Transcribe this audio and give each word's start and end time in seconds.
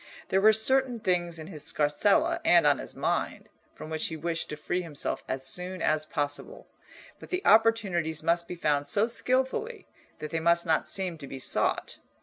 There 0.29 0.41
were 0.41 0.51
certain 0.51 0.99
things 0.99 1.37
in 1.37 1.45
his 1.45 1.63
scarsella 1.63 2.41
and 2.43 2.65
on 2.65 2.79
his 2.79 2.95
mind, 2.95 3.49
from 3.75 3.91
which 3.91 4.07
he 4.07 4.17
wished 4.17 4.49
to 4.49 4.55
free 4.57 4.81
himself 4.81 5.23
as 5.27 5.45
soon 5.45 5.79
as 5.79 6.07
possible, 6.07 6.65
but 7.19 7.29
the 7.29 7.45
opportunities 7.45 8.23
must 8.23 8.47
be 8.47 8.55
found 8.55 8.87
so 8.87 9.05
skilfully 9.05 9.85
that 10.17 10.31
they 10.31 10.39
must 10.39 10.65
not 10.65 10.89
seem 10.89 11.19
to 11.19 11.27
be 11.27 11.37
sought. 11.37 11.99